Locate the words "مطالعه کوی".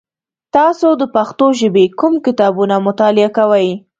2.87-3.67